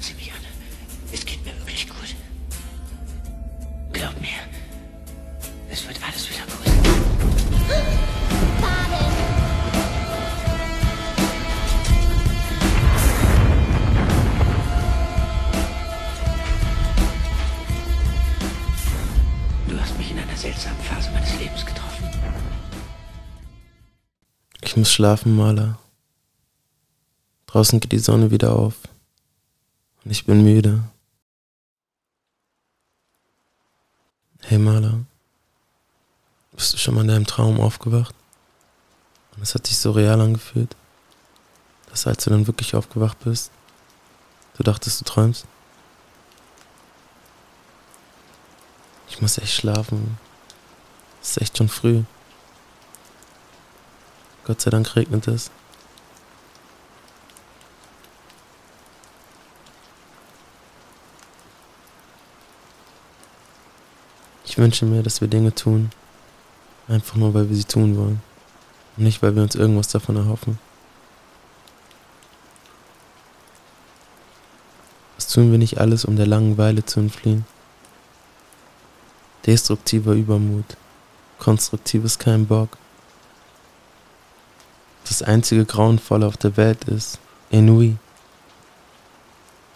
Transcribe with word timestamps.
Sieh 0.00 0.14
mich 0.14 0.32
an. 0.32 0.38
Es 1.12 1.24
geht 1.24 1.44
mir 1.44 1.56
wirklich 1.58 1.88
gut. 1.88 2.14
Glaub 3.92 4.20
mir. 4.20 4.28
Es 5.70 5.86
wird 5.86 5.98
alles 6.02 6.28
wieder 6.28 6.44
gut. 6.44 6.66
Du 19.68 19.80
hast 19.80 19.96
mich 19.98 20.10
in 20.10 20.18
einer 20.18 20.36
seltsamen 20.36 20.80
Phase 20.80 21.10
meines 21.12 21.38
Lebens 21.38 21.64
getroffen. 21.64 22.08
Ich 24.62 24.76
muss 24.76 24.92
schlafen, 24.92 25.36
Maler. 25.36 25.78
Draußen 27.46 27.80
geht 27.80 27.90
die 27.90 27.98
Sonne 27.98 28.30
wieder 28.30 28.54
auf. 28.54 28.74
Und 30.04 30.10
ich 30.10 30.24
bin 30.24 30.42
müde. 30.42 30.82
Hey 34.42 34.58
Maler. 34.58 35.00
Bist 36.52 36.72
du 36.72 36.78
schon 36.78 36.94
mal 36.94 37.02
in 37.02 37.08
deinem 37.08 37.26
Traum 37.26 37.60
aufgewacht? 37.60 38.14
Und 39.36 39.42
es 39.42 39.54
hat 39.54 39.66
sich 39.66 39.78
so 39.78 39.90
real 39.92 40.20
angefühlt, 40.20 40.74
dass 41.88 42.06
als 42.06 42.24
du 42.24 42.30
dann 42.30 42.46
wirklich 42.46 42.74
aufgewacht 42.74 43.18
bist, 43.20 43.50
du 44.56 44.62
dachtest, 44.62 45.00
du 45.00 45.04
träumst. 45.04 45.46
Ich 49.08 49.20
muss 49.20 49.38
echt 49.38 49.54
schlafen. 49.54 50.18
Es 51.22 51.30
ist 51.30 51.42
echt 51.42 51.58
schon 51.58 51.68
früh. 51.68 52.02
Gott 54.44 54.60
sei 54.60 54.70
Dank 54.70 54.96
regnet 54.96 55.28
es. 55.28 55.50
Wünsche 64.60 64.86
mir, 64.86 65.02
dass 65.02 65.20
wir 65.20 65.26
Dinge 65.26 65.52
tun, 65.52 65.90
einfach 66.86 67.16
nur 67.16 67.34
weil 67.34 67.48
wir 67.48 67.56
sie 67.56 67.64
tun 67.64 67.96
wollen 67.96 68.20
und 68.96 69.02
nicht 69.02 69.22
weil 69.22 69.34
wir 69.34 69.42
uns 69.42 69.56
irgendwas 69.56 69.88
davon 69.88 70.16
erhoffen. 70.16 70.58
Das 75.16 75.28
tun 75.28 75.50
wir 75.50 75.58
nicht 75.58 75.78
alles, 75.78 76.04
um 76.04 76.16
der 76.16 76.26
Langeweile 76.26 76.84
zu 76.84 77.00
entfliehen. 77.00 77.44
Destruktiver 79.46 80.12
Übermut, 80.12 80.76
konstruktives 81.38 82.18
kein 82.18 82.46
Bock. 82.46 82.76
Das 85.08 85.22
einzige 85.22 85.64
Grauenvolle 85.64 86.26
auf 86.26 86.36
der 86.36 86.56
Welt 86.56 86.84
ist 86.84 87.18
Ennui. 87.50 87.96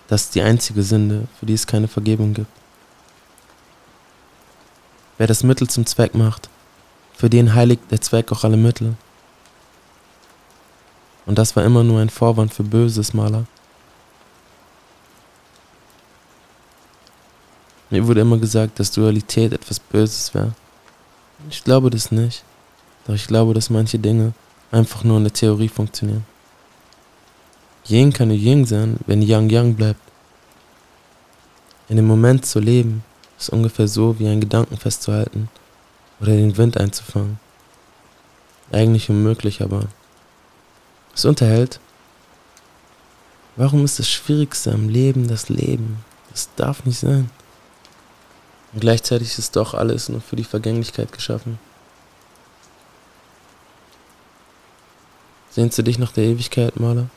Das 0.08 0.24
ist 0.24 0.34
die 0.34 0.42
einzige 0.42 0.82
Sünde, 0.82 1.26
für 1.40 1.46
die 1.46 1.54
es 1.54 1.66
keine 1.66 1.88
Vergebung 1.88 2.34
gibt. 2.34 2.63
Wer 5.18 5.26
das 5.26 5.42
Mittel 5.42 5.68
zum 5.68 5.86
Zweck 5.86 6.14
macht, 6.14 6.48
für 7.14 7.30
den 7.30 7.54
heiligt 7.54 7.90
der 7.90 8.00
Zweck 8.00 8.32
auch 8.32 8.44
alle 8.44 8.56
Mittel. 8.56 8.96
Und 11.26 11.38
das 11.38 11.54
war 11.56 11.64
immer 11.64 11.84
nur 11.84 12.00
ein 12.00 12.10
Vorwand 12.10 12.52
für 12.52 12.64
Böses, 12.64 13.14
Maler. 13.14 13.46
Mir 17.90 18.06
wurde 18.06 18.22
immer 18.22 18.38
gesagt, 18.38 18.80
dass 18.80 18.90
Dualität 18.90 19.52
etwas 19.52 19.78
Böses 19.78 20.34
wäre. 20.34 20.52
Ich 21.48 21.62
glaube 21.62 21.90
das 21.90 22.10
nicht. 22.10 22.42
Doch 23.06 23.14
ich 23.14 23.26
glaube, 23.26 23.54
dass 23.54 23.70
manche 23.70 23.98
Dinge 23.98 24.32
einfach 24.72 25.04
nur 25.04 25.18
in 25.18 25.24
der 25.24 25.32
Theorie 25.32 25.68
funktionieren. 25.68 26.24
Yin 27.86 28.12
kann 28.12 28.28
nur 28.28 28.36
Yin 28.36 28.64
sein, 28.64 28.98
wenn 29.06 29.22
Yang 29.22 29.50
Yang 29.50 29.74
bleibt. 29.74 30.00
In 31.88 31.96
dem 31.96 32.06
Moment 32.06 32.46
zu 32.46 32.60
leben, 32.60 33.04
ist 33.44 33.50
ungefähr 33.50 33.88
so 33.88 34.18
wie 34.18 34.26
einen 34.26 34.40
Gedanken 34.40 34.78
festzuhalten 34.78 35.48
oder 36.20 36.32
den 36.32 36.56
Wind 36.56 36.78
einzufangen. 36.78 37.38
Eigentlich 38.72 39.10
unmöglich, 39.10 39.62
aber 39.62 39.86
es 41.14 41.24
unterhält. 41.24 41.78
Warum 43.56 43.84
ist 43.84 43.98
das 43.98 44.08
Schwierigste 44.08 44.72
am 44.72 44.88
Leben 44.88 45.28
das 45.28 45.48
Leben? 45.48 46.04
Das 46.30 46.48
darf 46.56 46.84
nicht 46.84 46.98
sein. 46.98 47.30
Und 48.72 48.80
gleichzeitig 48.80 49.38
ist 49.38 49.54
doch 49.54 49.74
alles 49.74 50.08
nur 50.08 50.20
für 50.20 50.36
die 50.36 50.44
Vergänglichkeit 50.44 51.12
geschaffen. 51.12 51.58
Sehnst 55.50 55.78
du 55.78 55.82
dich 55.82 55.98
nach 55.98 56.10
der 56.10 56.24
Ewigkeit, 56.24 56.80
Maler? 56.80 57.08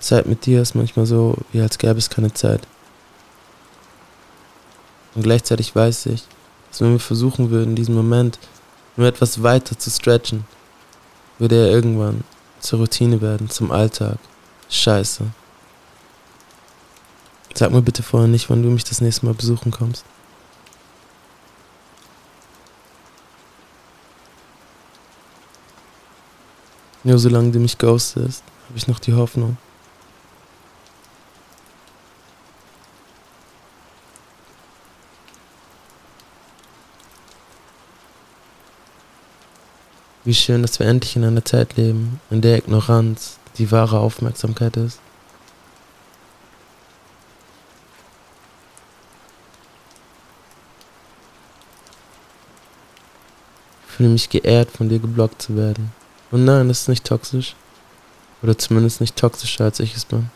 Zeit 0.00 0.26
mit 0.26 0.44
dir 0.44 0.60
ist 0.60 0.74
manchmal 0.74 1.06
so, 1.06 1.38
wie 1.52 1.62
als 1.62 1.78
gäbe 1.78 1.98
es 1.98 2.10
keine 2.10 2.34
Zeit. 2.34 2.66
Und 5.14 5.22
gleichzeitig 5.22 5.74
weiß 5.74 6.06
ich, 6.06 6.24
dass 6.70 6.80
wenn 6.80 6.92
wir 6.92 7.00
versuchen 7.00 7.50
würden, 7.50 7.76
diesen 7.76 7.94
Moment 7.94 8.38
nur 8.96 9.06
etwas 9.06 9.42
weiter 9.42 9.78
zu 9.78 9.90
stretchen, 9.90 10.44
würde 11.38 11.56
er 11.56 11.72
irgendwann 11.72 12.24
zur 12.60 12.80
Routine 12.80 13.20
werden, 13.20 13.50
zum 13.50 13.70
Alltag. 13.70 14.18
Scheiße. 14.68 15.24
Sag 17.54 17.70
mir 17.70 17.82
bitte 17.82 18.02
vorher 18.02 18.28
nicht, 18.28 18.50
wann 18.50 18.62
du 18.62 18.70
mich 18.70 18.84
das 18.84 19.00
nächste 19.00 19.26
Mal 19.26 19.34
besuchen 19.34 19.70
kommst. 19.70 20.04
Nur 27.04 27.18
solange 27.18 27.52
du 27.52 27.60
mich 27.60 27.78
ghostest, 27.78 28.42
habe 28.68 28.78
ich 28.78 28.88
noch 28.88 28.98
die 28.98 29.12
Hoffnung. 29.12 29.58
Wie 40.24 40.32
schön, 40.32 40.62
dass 40.62 40.78
wir 40.78 40.86
endlich 40.86 41.16
in 41.16 41.24
einer 41.24 41.44
Zeit 41.44 41.76
leben, 41.76 42.18
in 42.30 42.40
der 42.40 42.56
Ignoranz 42.56 43.38
die 43.58 43.70
wahre 43.70 43.98
Aufmerksamkeit 43.98 44.76
ist. 44.78 44.98
Ich 53.86 53.96
fühle 53.96 54.08
mich 54.08 54.30
geehrt, 54.30 54.70
von 54.70 54.88
dir 54.88 54.98
geblockt 54.98 55.42
zu 55.42 55.56
werden. 55.56 55.92
Und 56.30 56.46
nein, 56.46 56.68
das 56.68 56.80
ist 56.80 56.88
nicht 56.88 57.04
toxisch. 57.04 57.54
Oder 58.42 58.56
zumindest 58.56 59.02
nicht 59.02 59.16
toxischer, 59.16 59.64
als 59.64 59.78
ich 59.78 59.94
es 59.94 60.06
bin. 60.06 60.30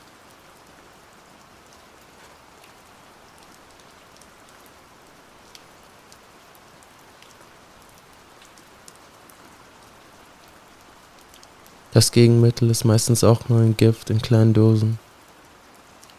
Das 11.98 12.12
Gegenmittel 12.12 12.70
ist 12.70 12.84
meistens 12.84 13.24
auch 13.24 13.48
nur 13.48 13.58
ein 13.58 13.76
Gift 13.76 14.08
in 14.08 14.22
kleinen 14.22 14.54
Dosen. 14.54 15.00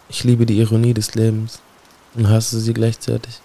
Ich 0.09 0.25
liebe 0.25 0.45
die 0.45 0.59
Ironie 0.59 0.93
des 0.93 1.15
Lebens 1.15 1.61
und 2.15 2.27
hasse 2.27 2.59
sie 2.59 2.73
gleichzeitig. 2.73 3.39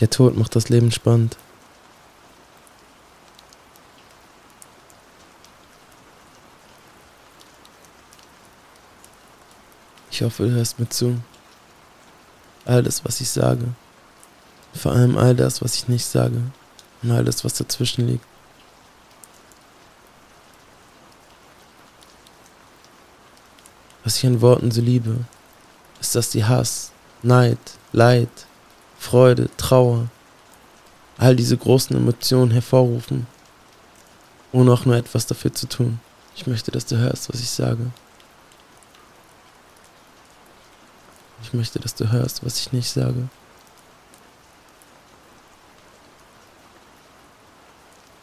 Der 0.00 0.10
Tod 0.10 0.36
macht 0.36 0.56
das 0.56 0.68
Leben 0.68 0.90
spannend. 0.90 1.36
Ich 10.10 10.22
hoffe, 10.22 10.48
du 10.48 10.50
hörst 10.50 10.80
mir 10.80 10.88
zu. 10.88 11.20
All 12.64 12.82
das, 12.82 13.04
was 13.04 13.20
ich 13.20 13.30
sage. 13.30 13.68
Vor 14.74 14.90
allem 14.90 15.16
all 15.16 15.36
das, 15.36 15.62
was 15.62 15.76
ich 15.76 15.86
nicht 15.86 16.04
sage. 16.04 16.42
Und 17.04 17.12
all 17.12 17.24
das, 17.24 17.44
was 17.44 17.54
dazwischen 17.54 18.08
liegt. 18.08 18.26
Was 24.06 24.18
ich 24.18 24.26
an 24.26 24.40
Worten 24.40 24.70
so 24.70 24.80
liebe, 24.80 25.16
ist, 26.00 26.14
dass 26.14 26.30
die 26.30 26.44
Hass, 26.44 26.92
Neid, 27.24 27.58
Leid, 27.92 28.28
Freude, 29.00 29.50
Trauer, 29.56 30.06
all 31.18 31.34
diese 31.34 31.56
großen 31.56 31.96
Emotionen 31.96 32.52
hervorrufen, 32.52 33.26
ohne 34.52 34.72
auch 34.72 34.84
nur 34.84 34.94
etwas 34.94 35.26
dafür 35.26 35.52
zu 35.52 35.66
tun. 35.68 35.98
Ich 36.36 36.46
möchte, 36.46 36.70
dass 36.70 36.86
du 36.86 36.96
hörst, 36.96 37.28
was 37.28 37.40
ich 37.40 37.50
sage. 37.50 37.90
Ich 41.42 41.52
möchte, 41.52 41.80
dass 41.80 41.96
du 41.96 42.08
hörst, 42.08 42.46
was 42.46 42.60
ich 42.60 42.72
nicht 42.72 42.88
sage. 42.88 43.28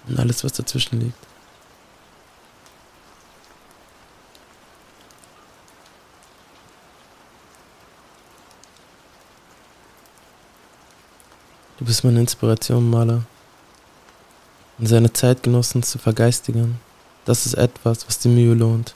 Und 0.08 0.18
alles, 0.18 0.46
was 0.46 0.54
dazwischen 0.54 1.02
liegt. 1.02 1.33
Du 11.84 11.88
bist 11.88 12.06
meine 12.06 12.22
Inspiration, 12.22 12.90
Maler. 12.90 13.24
Und 14.80 14.88
seine 14.88 15.12
Zeitgenossen 15.12 15.84
zu 15.84 15.98
vergeistigen, 15.98 16.80
das 17.26 17.46
ist 17.46 17.56
etwas, 17.56 18.08
was 18.08 18.20
die 18.20 18.30
Mühe 18.30 18.54
lohnt. 18.54 18.96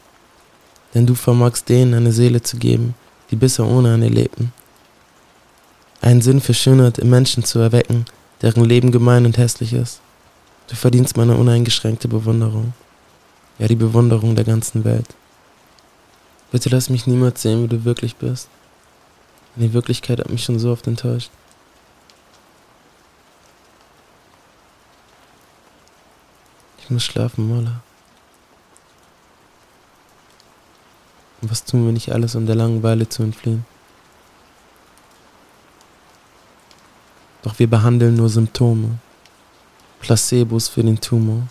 Denn 0.93 1.05
du 1.05 1.13
vermagst 1.13 1.67
denen 1.67 1.93
eine 1.93 2.13
Seele 2.13 2.41
zu 2.41 2.55
geben, 2.55 2.95
die 3.29 3.35
bisher 3.35 3.65
ohne 3.65 3.93
eine 3.93 4.07
lebten. 4.07 4.53
Einen 5.99 6.21
Sinn 6.21 6.39
für 6.39 6.53
Schönheit 6.53 6.97
im 6.97 7.09
Menschen 7.09 7.43
zu 7.43 7.59
erwecken, 7.59 8.05
deren 8.41 8.63
Leben 8.63 8.93
gemein 8.93 9.25
und 9.25 9.37
hässlich 9.37 9.73
ist. 9.73 9.99
Du 10.69 10.77
verdienst 10.77 11.17
meine 11.17 11.35
uneingeschränkte 11.35 12.07
Bewunderung. 12.07 12.73
Ja, 13.59 13.67
die 13.67 13.75
Bewunderung 13.75 14.37
der 14.37 14.45
ganzen 14.45 14.85
Welt. 14.85 15.13
Bitte 16.53 16.69
lass 16.69 16.89
mich 16.89 17.05
niemals 17.05 17.41
sehen, 17.41 17.63
wie 17.63 17.67
du 17.67 17.83
wirklich 17.83 18.15
bist. 18.15 18.47
Die 19.57 19.73
Wirklichkeit 19.73 20.19
hat 20.19 20.29
mich 20.29 20.45
schon 20.45 20.57
so 20.57 20.71
oft 20.71 20.87
enttäuscht. 20.87 21.31
Ich 26.87 26.91
muss 26.91 27.03
schlafen, 27.03 27.49
Mola. 27.49 27.81
Was 31.41 31.65
tun 31.65 31.85
wir 31.85 31.91
nicht 31.91 32.13
alles, 32.13 32.33
um 32.33 32.45
der 32.45 32.55
Langeweile 32.55 33.09
zu 33.09 33.23
entfliehen? 33.23 33.65
Doch 37.43 37.59
wir 37.59 37.69
behandeln 37.69 38.15
nur 38.15 38.29
Symptome, 38.29 38.99
Placebos 39.99 40.69
für 40.69 40.81
den 40.81 41.01
Tumor. 41.01 41.49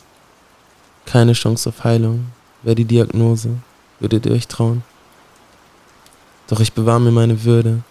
Keine 1.05 1.35
Chance 1.35 1.69
auf 1.69 1.85
Heilung, 1.85 2.29
wäre 2.63 2.77
die 2.77 2.87
Diagnose, 2.87 3.59
würdet 4.01 4.25
ihr 4.25 4.33
euch 4.33 4.49
trauen? 4.49 4.85
Doch 6.47 6.61
ich 6.61 6.73
bewahre 6.73 7.01
mir 7.01 7.13
meine 7.13 7.45
Würde, 7.45 7.83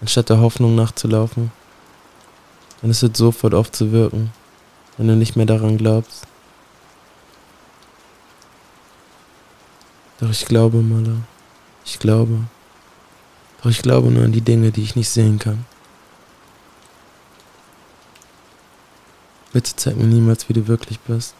anstatt 0.00 0.30
der 0.30 0.40
Hoffnung 0.40 0.76
nachzulaufen. 0.76 1.52
Denn 2.80 2.88
es 2.88 3.02
wird 3.02 3.18
sofort 3.18 3.52
auf 3.52 3.70
zu 3.70 3.92
wirken, 3.92 4.32
wenn 4.96 5.08
du 5.08 5.14
nicht 5.14 5.36
mehr 5.36 5.44
daran 5.44 5.76
glaubst. 5.76 6.26
Doch 10.20 10.30
ich 10.30 10.44
glaube, 10.44 10.82
Mala, 10.82 11.16
ich 11.84 11.98
glaube. 11.98 12.44
Doch 13.62 13.70
ich 13.70 13.80
glaube 13.80 14.10
nur 14.10 14.24
an 14.24 14.32
die 14.32 14.42
Dinge, 14.42 14.70
die 14.70 14.82
ich 14.82 14.94
nicht 14.94 15.08
sehen 15.08 15.38
kann. 15.38 15.64
Bitte 19.52 19.74
zeig 19.74 19.96
mir 19.96 20.04
niemals, 20.04 20.48
wie 20.48 20.52
du 20.52 20.68
wirklich 20.68 21.00
bist. 21.00 21.34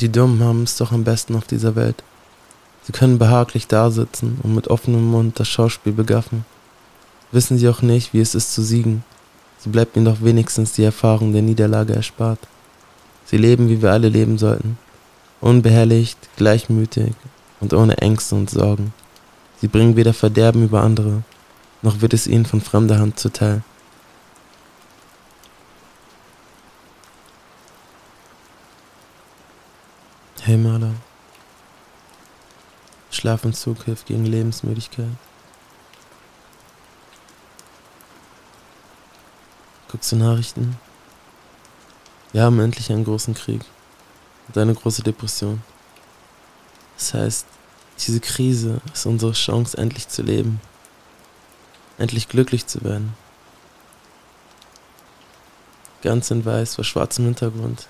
Die 0.00 0.12
Dummen 0.12 0.42
haben 0.42 0.64
es 0.64 0.76
doch 0.76 0.92
am 0.92 1.04
besten 1.04 1.36
auf 1.36 1.46
dieser 1.46 1.74
Welt. 1.74 2.02
Sie 2.82 2.92
können 2.92 3.18
behaglich 3.18 3.66
dasitzen 3.66 4.38
und 4.42 4.54
mit 4.54 4.68
offenem 4.68 5.06
Mund 5.06 5.40
das 5.40 5.48
Schauspiel 5.48 5.92
begaffen. 5.92 6.44
Wissen 7.32 7.58
sie 7.58 7.68
auch 7.68 7.80
nicht, 7.80 8.12
wie 8.12 8.20
es 8.20 8.34
ist 8.34 8.52
zu 8.52 8.62
siegen. 8.62 9.04
So 9.66 9.72
bleibt 9.72 9.96
ihnen 9.96 10.04
doch 10.04 10.22
wenigstens 10.22 10.74
die 10.74 10.84
Erfahrung 10.84 11.32
der 11.32 11.42
Niederlage 11.42 11.92
erspart. 11.92 12.38
Sie 13.24 13.36
leben, 13.36 13.68
wie 13.68 13.82
wir 13.82 13.90
alle 13.90 14.08
leben 14.08 14.38
sollten. 14.38 14.78
Unbehelligt, 15.40 16.16
gleichmütig 16.36 17.14
und 17.58 17.74
ohne 17.74 17.98
Ängste 17.98 18.36
und 18.36 18.48
Sorgen. 18.48 18.94
Sie 19.60 19.66
bringen 19.66 19.96
weder 19.96 20.14
Verderben 20.14 20.62
über 20.62 20.82
andere, 20.82 21.24
noch 21.82 22.00
wird 22.00 22.14
es 22.14 22.28
ihnen 22.28 22.46
von 22.46 22.60
fremder 22.60 23.00
Hand 23.00 23.18
zuteil. 23.18 23.64
Hey 30.42 30.56
Maler. 30.56 30.94
Schlafentzug 33.10 33.82
hilft 33.82 34.06
gegen 34.06 34.26
Lebensmüdigkeit. 34.26 35.06
Guckst 39.96 40.12
du 40.12 40.16
Nachrichten? 40.16 40.76
Wir 42.32 42.42
haben 42.42 42.60
endlich 42.60 42.92
einen 42.92 43.04
großen 43.04 43.32
Krieg 43.32 43.62
und 44.46 44.58
eine 44.58 44.74
große 44.74 45.02
Depression. 45.02 45.62
Das 46.98 47.14
heißt, 47.14 47.46
diese 48.00 48.20
Krise 48.20 48.82
ist 48.92 49.06
unsere 49.06 49.32
Chance, 49.32 49.78
endlich 49.78 50.06
zu 50.08 50.20
leben. 50.20 50.60
Endlich 51.96 52.28
glücklich 52.28 52.66
zu 52.66 52.84
werden. 52.84 53.14
Ganz 56.02 56.30
in 56.30 56.44
weiß 56.44 56.74
vor 56.74 56.84
schwarzem 56.84 57.24
Hintergrund. 57.24 57.88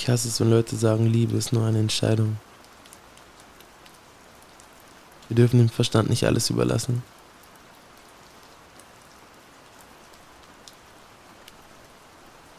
Ich 0.00 0.08
hasse 0.08 0.28
es, 0.28 0.40
wenn 0.40 0.48
Leute 0.48 0.76
sagen, 0.76 1.04
Liebe 1.04 1.36
ist 1.36 1.52
nur 1.52 1.66
eine 1.66 1.78
Entscheidung. 1.78 2.38
Wir 5.28 5.36
dürfen 5.36 5.58
dem 5.58 5.68
Verstand 5.68 6.08
nicht 6.08 6.24
alles 6.24 6.48
überlassen. 6.48 7.02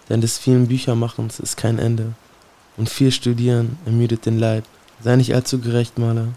Denn 0.08 0.22
des 0.22 0.38
vielen 0.38 0.68
Büchermachens 0.68 1.40
ist 1.40 1.58
kein 1.58 1.80
Ende. 1.80 2.14
Und 2.78 2.90
viel 2.90 3.12
Studieren 3.12 3.80
ermüdet 3.88 4.28
den 4.28 4.38
Leib. 4.38 4.66
Sei 5.04 5.16
nicht 5.16 5.34
allzu 5.34 5.58
gerecht, 5.60 5.98
Maler, 5.98 6.28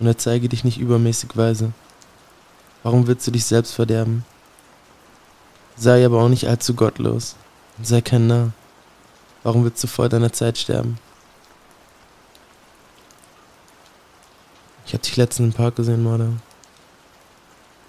und 0.00 0.08
erzeige 0.08 0.48
dich 0.48 0.64
nicht 0.64 0.78
übermäßig 0.80 1.36
weise. 1.36 1.70
Warum 2.82 3.06
willst 3.06 3.24
du 3.24 3.30
dich 3.30 3.44
selbst 3.44 3.72
verderben? 3.72 4.24
Sei 5.76 6.04
aber 6.04 6.20
auch 6.20 6.28
nicht 6.28 6.48
allzu 6.48 6.74
gottlos 6.74 7.36
und 7.78 7.86
sei 7.86 8.00
kein 8.00 8.26
Narr. 8.26 8.52
Warum 9.42 9.64
willst 9.64 9.82
du 9.82 9.86
vor 9.86 10.08
deiner 10.08 10.32
Zeit 10.32 10.58
sterben? 10.58 10.98
Ich 14.86 14.94
hab 14.94 15.02
dich 15.02 15.16
letztens 15.16 15.54
im 15.54 15.56
Park 15.56 15.76
gesehen, 15.76 16.02
Marder. 16.02 16.32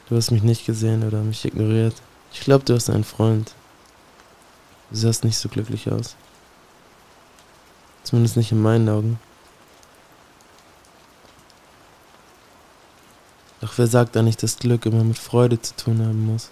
Du 0.07 0.15
hast 0.15 0.31
mich 0.31 0.43
nicht 0.43 0.65
gesehen 0.65 1.05
oder 1.07 1.21
mich 1.21 1.43
ignoriert. 1.43 1.95
Ich 2.31 2.41
glaube, 2.41 2.63
du 2.63 2.73
hast 2.73 2.89
einen 2.89 3.03
Freund. 3.03 3.53
Du 4.91 4.97
sahst 4.97 5.23
nicht 5.23 5.37
so 5.37 5.49
glücklich 5.49 5.91
aus. 5.91 6.15
Zumindest 8.03 8.37
nicht 8.37 8.51
in 8.51 8.61
meinen 8.61 8.87
Augen. 8.89 9.19
Doch 13.61 13.77
wer 13.77 13.87
sagt 13.87 14.15
da 14.15 14.21
nicht, 14.21 14.41
dass 14.43 14.57
Glück 14.57 14.85
immer 14.85 15.03
mit 15.03 15.17
Freude 15.17 15.61
zu 15.61 15.75
tun 15.75 15.99
haben 15.99 16.25
muss? 16.25 16.49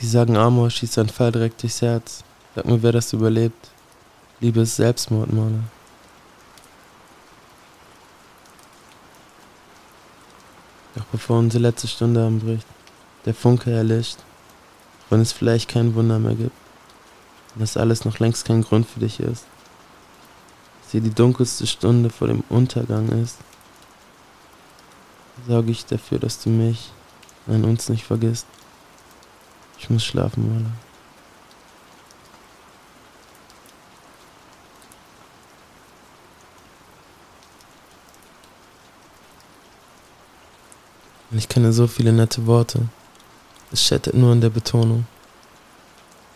Die 0.00 0.06
sagen, 0.06 0.36
Amor 0.36 0.70
schießt 0.70 0.98
ein 0.98 1.08
Pfeil 1.08 1.32
direkt 1.32 1.62
durchs 1.62 1.82
Herz. 1.82 2.22
Sag 2.54 2.66
mir, 2.66 2.82
wer 2.82 2.92
das 2.92 3.12
überlebt. 3.12 3.70
Liebe 4.40 4.60
ist 4.60 4.76
Selbstmord, 4.76 5.32
Mona. 5.32 5.60
Doch 10.94 11.04
bevor 11.12 11.38
unsere 11.38 11.62
letzte 11.62 11.88
Stunde 11.88 12.26
anbricht, 12.26 12.66
der 13.24 13.34
Funke 13.34 13.70
erlischt, 13.70 14.18
wenn 15.10 15.20
es 15.20 15.32
vielleicht 15.32 15.68
kein 15.68 15.94
Wunder 15.94 16.18
mehr 16.18 16.34
gibt 16.34 16.56
und 17.54 17.60
das 17.60 17.76
alles 17.76 18.04
noch 18.04 18.18
längst 18.18 18.44
kein 18.44 18.62
Grund 18.62 18.86
für 18.86 19.00
dich 19.00 19.20
ist, 19.20 19.44
dass 20.82 20.92
hier 20.92 21.00
die 21.00 21.14
dunkelste 21.14 21.66
Stunde 21.66 22.10
vor 22.10 22.28
dem 22.28 22.42
Untergang 22.48 23.08
ist, 23.08 23.36
sorge 25.46 25.70
ich 25.70 25.84
dafür, 25.86 26.18
dass 26.18 26.42
du 26.42 26.50
mich, 26.50 26.90
nein, 27.46 27.64
uns 27.64 27.88
nicht 27.88 28.04
vergisst. 28.04 28.46
Ich 29.78 29.90
muss 29.90 30.04
schlafen. 30.04 30.72
Und 41.30 41.38
ich 41.38 41.48
kenne 41.48 41.72
so 41.72 41.86
viele 41.86 42.12
nette 42.12 42.46
Worte. 42.46 42.88
Es 43.72 43.84
schettert 43.84 44.14
nur 44.14 44.32
in 44.32 44.40
der 44.40 44.50
Betonung. 44.50 45.06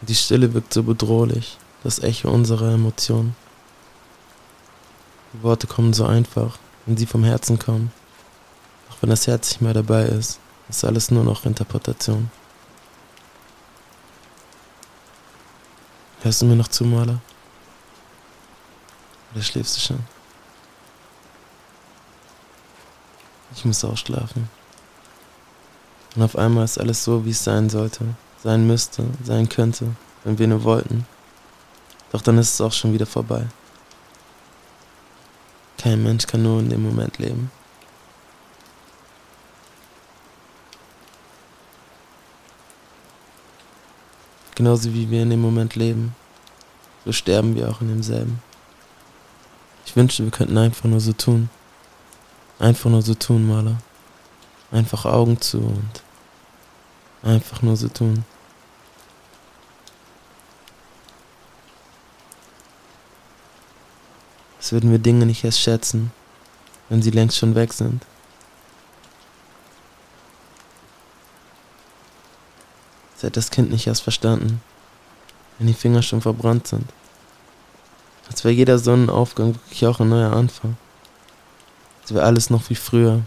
Die 0.03 0.15
Stille 0.15 0.53
wirkt 0.53 0.75
so 0.75 0.83
bedrohlich, 0.83 1.59
das 1.85 2.01
Echo 2.01 2.31
unserer 2.31 2.73
Emotionen. 2.73 3.37
Die 5.33 5.43
Worte 5.43 5.67
kommen 5.67 5.93
so 5.93 6.07
einfach, 6.07 6.59
wenn 6.87 6.97
sie 6.97 7.07
vom 7.07 7.23
Herzen 7.23 7.59
kommen. 7.59 7.93
Auch 8.91 8.97
wenn 9.01 9.11
das 9.11 9.27
Herz 9.27 9.51
nicht 9.51 9.61
mehr 9.61 9.75
dabei 9.75 10.07
ist, 10.07 10.41
ist 10.69 10.85
alles 10.85 11.11
nur 11.11 11.23
noch 11.23 11.45
Interpretation. 11.45 12.31
Hörst 16.23 16.43
du 16.43 16.47
mir 16.47 16.57
noch 16.57 16.69
zu, 16.69 16.85
Maler? 16.85 17.19
Oder 19.33 19.43
schläfst 19.43 19.77
du 19.77 19.81
schon? 19.81 20.01
Ich 23.55 23.65
muss 23.65 23.85
auch 23.85 23.97
schlafen. 23.97 24.51
Und 26.15 26.23
auf 26.23 26.37
einmal 26.37 26.65
ist 26.65 26.79
alles 26.79 27.03
so, 27.05 27.25
wie 27.25 27.31
es 27.31 27.43
sein 27.43 27.71
sollte, 27.71 28.05
sein 28.43 28.67
müsste, 28.67 29.07
sein 29.25 29.49
könnte, 29.49 29.95
wenn 30.25 30.39
wir 30.39 30.47
nur 30.47 30.65
wollten. 30.65 31.07
Doch 32.13 32.21
dann 32.21 32.39
ist 32.39 32.55
es 32.55 32.61
auch 32.61 32.73
schon 32.73 32.93
wieder 32.93 33.07
vorbei. 33.07 33.47
Kein 35.79 36.03
Mensch 36.03 36.27
kann 36.27 36.43
nur 36.43 36.61
in 36.61 36.69
dem 36.69 36.83
Moment 36.83 37.19
leben. 37.19 37.51
Genauso 44.61 44.93
wie 44.93 45.09
wir 45.09 45.23
in 45.23 45.31
dem 45.31 45.41
Moment 45.41 45.75
leben, 45.75 46.15
so 47.07 47.13
sterben 47.13 47.55
wir 47.55 47.71
auch 47.71 47.81
in 47.81 47.89
demselben. 47.89 48.43
Ich 49.87 49.97
wünschte, 49.97 50.23
wir 50.23 50.31
könnten 50.31 50.59
einfach 50.59 50.85
nur 50.85 51.01
so 51.01 51.15
tun. 51.15 51.49
Einfach 52.59 52.91
nur 52.91 53.01
so 53.01 53.15
tun, 53.15 53.49
Maler. 53.49 53.79
Einfach 54.71 55.07
Augen 55.07 55.41
zu 55.41 55.61
und 55.61 56.03
einfach 57.23 57.63
nur 57.63 57.75
so 57.75 57.89
tun. 57.89 58.27
Als 64.59 64.73
würden 64.73 64.91
wir 64.91 64.99
Dinge 64.99 65.25
nicht 65.25 65.43
erst 65.43 65.63
schätzen, 65.63 66.13
wenn 66.91 67.01
sie 67.01 67.13
längst 67.13 67.39
schon 67.39 67.55
weg 67.55 67.73
sind. 67.73 68.05
Als 73.21 73.25
hätte 73.25 73.41
das 73.41 73.51
Kind 73.51 73.71
nicht 73.71 73.87
erst 73.87 74.03
verstanden, 74.03 74.63
wenn 75.59 75.67
die 75.67 75.75
Finger 75.75 76.03
schon 76.03 76.23
verbrannt 76.23 76.67
sind. 76.67 76.89
Als 78.31 78.45
wäre 78.45 78.55
jeder 78.55 78.79
Sonnenaufgang 78.79 79.55
wirklich 79.55 79.87
auch 79.87 80.01
ein 80.01 80.09
neuer 80.09 80.33
Anfang. 80.33 80.79
Als 82.01 82.15
wäre 82.15 82.25
alles 82.25 82.49
noch 82.49 82.71
wie 82.71 82.77
früher. 82.77 83.21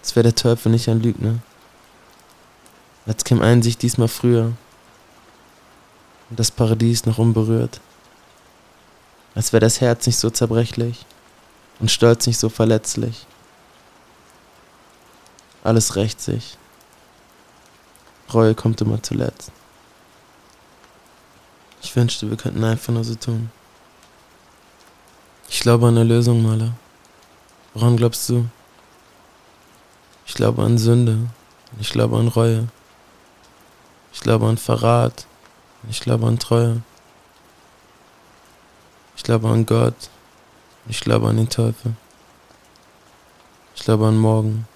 Als 0.00 0.16
wäre 0.16 0.24
der 0.24 0.34
Teufel 0.34 0.72
nicht 0.72 0.88
ein 0.88 1.02
Lügner. 1.02 1.40
Als 3.06 3.24
käme 3.24 3.44
Einsicht 3.44 3.82
diesmal 3.82 4.08
früher. 4.08 4.52
Und 6.30 6.40
das 6.40 6.50
Paradies 6.50 7.04
noch 7.04 7.18
unberührt 7.18 7.80
als 9.34 9.52
wäre 9.52 9.60
das 9.60 9.80
Herz 9.80 10.06
nicht 10.06 10.18
so 10.18 10.30
zerbrechlich 10.30 11.04
und 11.80 11.90
Stolz 11.90 12.26
nicht 12.26 12.38
so 12.38 12.48
verletzlich. 12.48 13.26
Alles 15.64 15.96
rächt 15.96 16.20
sich. 16.20 16.56
Reue 18.34 18.54
kommt 18.54 18.80
immer 18.80 19.02
zuletzt. 19.02 19.52
Ich 21.82 21.94
wünschte, 21.94 22.28
wir 22.28 22.36
könnten 22.36 22.64
einfach 22.64 22.92
nur 22.92 23.04
so 23.04 23.14
tun. 23.14 23.50
Ich 25.48 25.60
glaube 25.60 25.86
an 25.86 25.96
eine 25.96 26.04
Lösung, 26.04 26.42
Maler. 26.42 26.72
Woran 27.74 27.96
glaubst 27.96 28.28
du? 28.28 28.46
Ich 30.26 30.34
glaube 30.34 30.62
an 30.62 30.78
Sünde. 30.78 31.28
Ich 31.80 31.90
glaube 31.90 32.18
an 32.18 32.28
Reue. 32.28 32.68
Ich 34.12 34.20
glaube 34.20 34.46
an 34.46 34.58
Verrat. 34.58 35.26
Ich 35.90 36.00
glaube 36.00 36.26
an 36.26 36.38
Treue. 36.38 36.82
Ich 39.16 39.22
glaube 39.22 39.48
an 39.48 39.66
Gott. 39.66 40.10
Ich 40.88 41.00
glaube 41.00 41.28
an 41.28 41.36
den 41.36 41.48
Teufel. 41.48 41.94
Ich 43.76 43.82
glaube 43.82 44.06
an 44.06 44.16
morgen. 44.16 44.66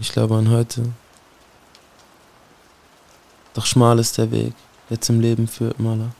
Ich 0.00 0.12
glaube 0.12 0.36
an 0.36 0.50
heute. 0.50 0.92
Doch 3.58 3.66
schmal 3.66 3.98
ist 3.98 4.16
der 4.18 4.30
Weg, 4.30 4.54
der 4.88 5.00
zum 5.00 5.18
Leben 5.18 5.48
führt, 5.48 5.80
Maler. 5.80 6.12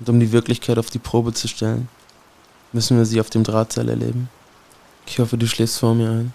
Und 0.00 0.08
um 0.08 0.18
die 0.18 0.32
Wirklichkeit 0.32 0.76
auf 0.76 0.90
die 0.90 0.98
Probe 0.98 1.34
zu 1.34 1.46
stellen, 1.46 1.88
müssen 2.72 2.98
wir 2.98 3.06
sie 3.06 3.20
auf 3.20 3.30
dem 3.30 3.44
Drahtseil 3.44 3.88
erleben. 3.88 4.28
Ich 5.06 5.20
hoffe, 5.20 5.38
du 5.38 5.46
schläfst 5.46 5.78
vor 5.78 5.94
mir 5.94 6.10
ein. 6.10 6.34